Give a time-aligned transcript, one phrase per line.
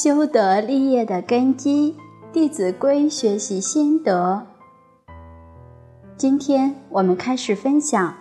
[0.00, 1.96] 修德立业的根基，
[2.32, 4.46] 《弟子规》学习心得。
[6.16, 8.14] 今天我们开始分享：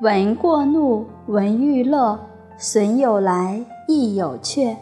[0.00, 2.18] 闻过怒，闻欲乐，
[2.58, 4.76] 损有来，亦有去。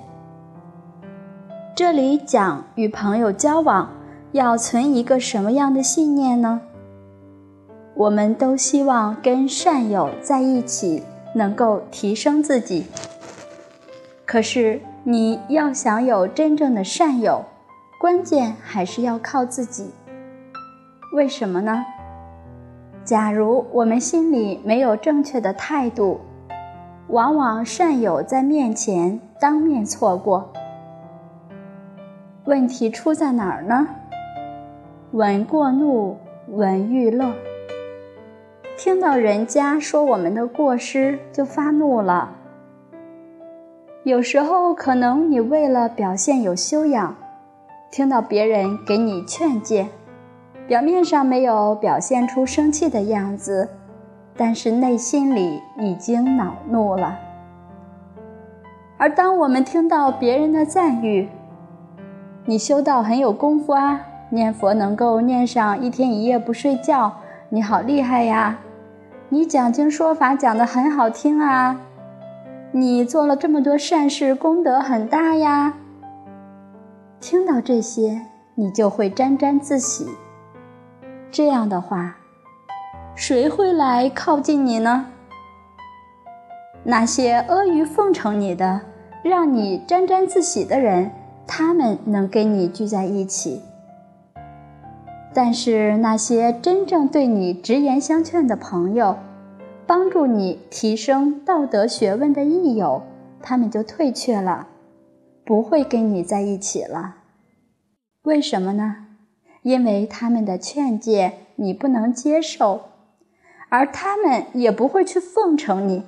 [1.77, 3.91] 这里讲与朋友交往，
[4.33, 6.63] 要存一个什么样的信念呢？
[7.95, 11.03] 我们都希望跟善友在一起，
[11.35, 12.87] 能够提升自己。
[14.25, 17.47] 可是，你要想有真正的善友，
[17.99, 19.93] 关键还是要靠自己。
[21.15, 21.87] 为什么呢？
[23.03, 26.21] 假如我们心里没有正确的态度，
[27.09, 30.53] 往往善友在面前当面错过。
[32.45, 33.89] 问题出在哪儿呢？
[35.13, 37.33] 闻过怒，闻欲乐。
[38.77, 42.37] 听到人家说我们的过失，就发怒了。
[44.05, 47.15] 有时候，可能你为了表现有修养，
[47.91, 49.89] 听到别人给你劝诫，
[50.67, 53.69] 表面上没有表现出生气的样子，
[54.35, 57.19] 但是内心里已经恼怒了。
[58.97, 61.29] 而当我们听到别人的赞誉，
[62.47, 67.13] 你修道很有功夫啊，念佛能够念上一天一夜不睡觉，
[67.51, 68.61] 你好厉害呀！
[69.29, 71.79] 你讲经说法讲得很好听啊。
[72.73, 75.75] 你做了这么多善事，功德很大呀。
[77.21, 78.23] 听到这些，
[78.55, 80.07] 你就会沾沾自喜。
[81.33, 82.17] 这样的话，
[83.17, 85.07] 谁会来靠近你呢？
[86.85, 88.81] 那些阿谀奉承你的、
[89.25, 91.11] 让你沾沾自喜的人，
[91.47, 93.63] 他们能跟你聚在一起。
[95.35, 99.17] 但是那些真正对你直言相劝的朋友，
[99.91, 103.03] 帮助你提升道德学问的益友，
[103.43, 104.69] 他们就退却了，
[105.45, 107.17] 不会跟你在一起了。
[108.23, 109.09] 为什么呢？
[109.63, 112.83] 因为他们的劝诫你不能接受，
[113.69, 116.05] 而他们也不会去奉承你，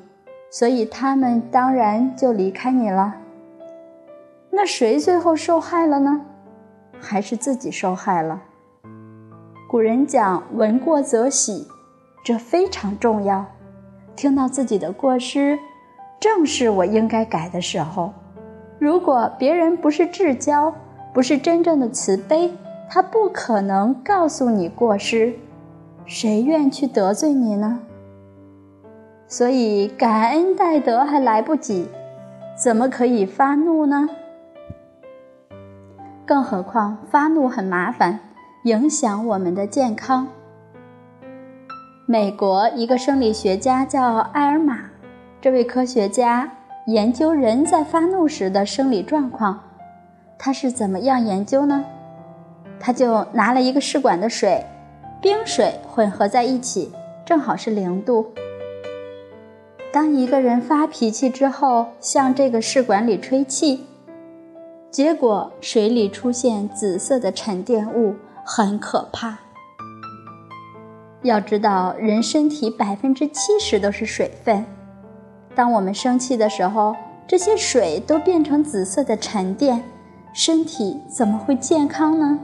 [0.49, 3.17] 所以他们当然就离开你了。
[4.51, 6.21] 那谁最后受害了呢？
[7.01, 8.41] 还是自己受害了？
[9.69, 11.67] 古人讲“闻过则喜”，
[12.23, 13.45] 这非常重要。
[14.17, 15.59] 听到自己的过失，
[16.21, 18.13] 正是我应该改的时候。
[18.79, 20.75] 如果别人不是至交，
[21.13, 22.51] 不是真正的慈悲，
[22.91, 25.35] 他不可能告诉你过失，
[26.05, 27.81] 谁愿去得罪你呢？
[29.29, 31.89] 所以感恩戴德还来不及，
[32.57, 34.09] 怎么可以发怒呢？
[36.27, 38.21] 更何况发怒很麻烦，
[38.65, 40.29] 影响我们的健康。
[42.07, 44.91] 美国一个生理学家叫埃尔玛，
[45.41, 46.51] 这位科学家
[46.89, 49.63] 研究人在发怒时的生理状况。
[50.37, 51.85] 他是怎么样研究呢？
[52.81, 54.67] 他就拿了一个试管的水，
[55.21, 56.91] 冰水混合在一起，
[57.25, 58.33] 正好是零度。
[59.93, 63.87] 当一个人发脾气之后，向这个试管里吹气，
[64.91, 69.39] 结果水里出现紫色的沉淀物，很可怕。
[71.23, 74.65] 要知道，人身体百分之七十都是水分。
[75.55, 76.97] 当我们生气的时候，
[77.29, 79.85] 这些水都变成紫色的沉淀，
[80.33, 82.39] 身体怎么会健康呢？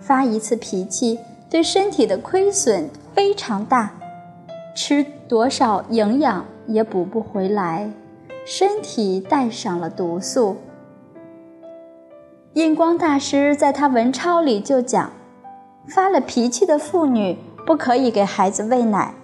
[0.00, 1.18] 发一次脾气
[1.50, 3.92] 对身体的亏损非常大，
[4.76, 7.90] 吃多少营养也补不回来，
[8.44, 10.56] 身体带上了毒素。
[12.54, 15.10] 印光大师在他文钞里就讲，
[15.88, 17.36] 发了脾气的妇女。
[17.64, 19.14] 不可以给孩子喂奶，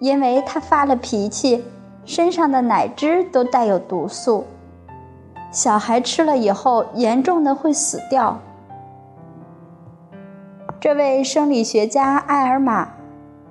[0.00, 1.64] 因为他发了脾气，
[2.04, 4.44] 身上的奶汁都带有毒素，
[5.52, 8.40] 小孩吃了以后严重的会死掉。
[10.80, 12.88] 这位生理学家艾尔玛，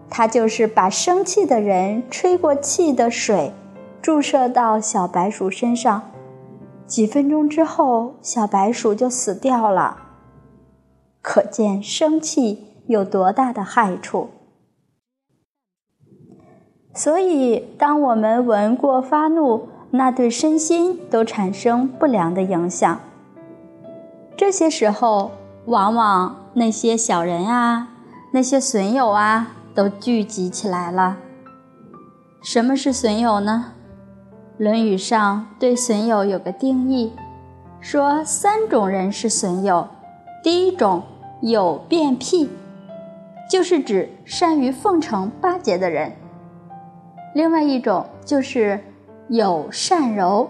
[0.09, 3.53] 他就是把生气的人吹过气的水
[4.01, 6.11] 注射到小白鼠身上，
[6.85, 9.97] 几分钟之后，小白鼠就死掉了。
[11.21, 12.72] 可见生气。
[12.87, 14.29] 有多大的害处？
[16.93, 22.99] 所以，当我们闻过发怒，那对身心都产生不良的影响。
[24.37, 25.31] 这些时候，
[25.65, 27.87] 往往那些小人啊，
[28.31, 31.17] 那些损友啊，都聚集起来了。
[32.43, 33.73] 什么是损友呢？
[34.63, 37.13] 《论语》上对损友有个定义，
[37.79, 39.87] 说三种人是损友。
[40.43, 41.01] 第一种，
[41.41, 42.49] 有变癖。
[43.49, 46.11] 就是指善于奉承巴结的人。
[47.35, 48.79] 另外一种就是
[49.27, 50.49] 有善柔，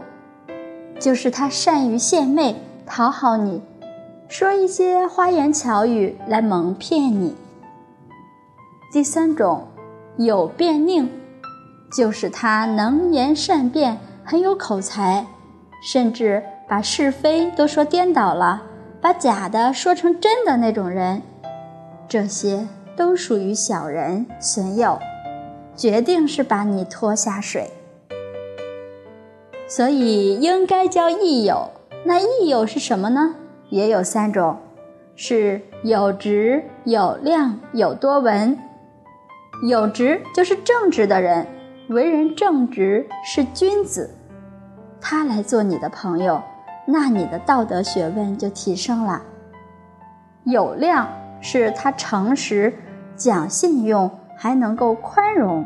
[1.00, 2.56] 就是他善于献媚，
[2.86, 3.62] 讨好你，
[4.28, 7.36] 说一些花言巧语来蒙骗你。
[8.92, 9.68] 第三种，
[10.18, 11.08] 有辩佞，
[11.96, 15.26] 就是他能言善辩，很有口才，
[15.82, 18.62] 甚至把是非都说颠倒了，
[19.02, 21.22] 把假的说成真的那种人。
[22.08, 25.00] 这些都属于小人损友，
[25.76, 27.70] 决定是把你拖下水。
[29.68, 31.72] 所以应该交益友。
[32.06, 33.36] 那益友是什么呢？
[33.70, 34.58] 也有三种，
[35.16, 38.58] 是有直、有量、有多闻。
[39.68, 41.48] 有直就是正直的人，
[41.88, 44.14] 为人正直是君子，
[45.00, 46.42] 他来做你的朋友，
[46.86, 49.22] 那你的道德学问就提升了。
[50.44, 51.08] 有量
[51.44, 52.74] 是他诚实、
[53.16, 55.64] 讲信用，还能够宽容。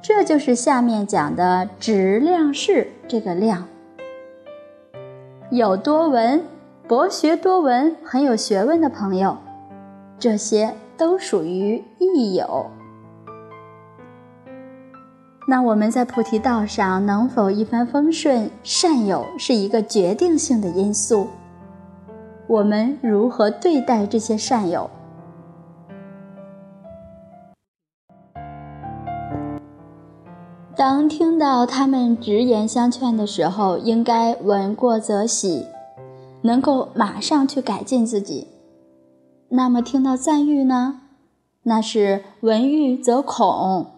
[0.00, 3.64] 这就是下面讲的直量是这个量。
[5.50, 6.42] 有多闻，
[6.86, 9.36] 博学多闻，很有学问的朋友，
[10.18, 10.74] 这些。
[10.98, 12.66] 都属于益友。
[15.46, 18.50] 那我们在菩提道上能否一帆风顺？
[18.64, 21.28] 善友是一个决定性的因素。
[22.48, 24.88] 我们如何对待这些善友？
[30.74, 35.66] 当听到他们直言相劝的时候，应该闻过则喜，
[36.40, 38.48] 能够马上去改进自己。
[39.50, 41.02] 那么听到赞誉呢？
[41.64, 43.88] 那是闻誉则恐，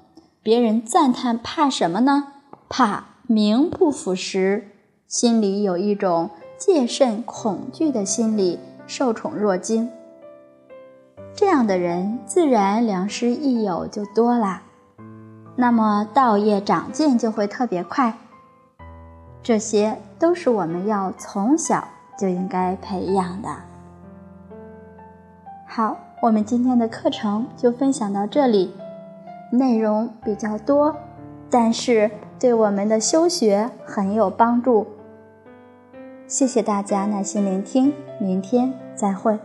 [0.43, 2.33] 别人赞叹怕什么呢？
[2.69, 4.73] 怕名不副实，
[5.07, 6.31] 心里有一种
[6.61, 9.91] 戒慎恐惧的心理，受宠若惊。
[11.35, 14.61] 这样的人自然良师益友就多啦，
[15.57, 18.13] 那么道业长进就会特别快。
[19.43, 21.83] 这些都是我们要从小
[22.19, 23.49] 就应该培养的。
[25.67, 28.75] 好，我们今天的课程就分享到这里，
[29.51, 30.95] 内容比较多，
[31.49, 34.87] 但是对我们的修学很有帮助。
[36.31, 39.37] 谢谢大家耐心聆听，明天再会。